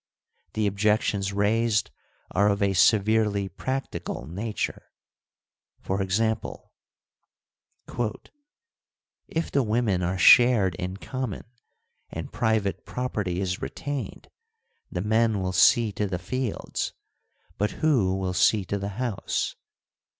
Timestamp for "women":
9.61-10.01